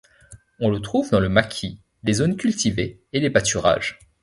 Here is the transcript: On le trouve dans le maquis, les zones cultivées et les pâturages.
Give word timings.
On 0.59 0.71
le 0.71 0.81
trouve 0.81 1.11
dans 1.11 1.19
le 1.19 1.29
maquis, 1.29 1.77
les 2.01 2.13
zones 2.13 2.35
cultivées 2.35 3.03
et 3.13 3.19
les 3.19 3.29
pâturages. 3.29 3.99